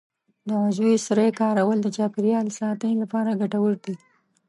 [0.47, 3.95] د عضوي سرې کارول د چاپیریال ساتنې لپاره ګټور دي.